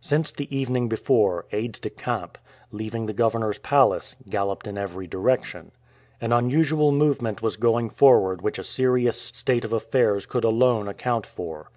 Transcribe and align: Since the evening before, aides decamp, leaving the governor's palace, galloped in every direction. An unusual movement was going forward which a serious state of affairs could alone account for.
Since 0.00 0.32
the 0.32 0.52
evening 0.52 0.88
before, 0.88 1.46
aides 1.52 1.78
decamp, 1.78 2.38
leaving 2.72 3.06
the 3.06 3.12
governor's 3.12 3.58
palace, 3.58 4.16
galloped 4.28 4.66
in 4.66 4.76
every 4.76 5.06
direction. 5.06 5.70
An 6.20 6.32
unusual 6.32 6.90
movement 6.90 7.40
was 7.40 7.56
going 7.56 7.90
forward 7.90 8.42
which 8.42 8.58
a 8.58 8.64
serious 8.64 9.16
state 9.32 9.64
of 9.64 9.72
affairs 9.72 10.26
could 10.26 10.42
alone 10.42 10.88
account 10.88 11.24
for. 11.24 11.70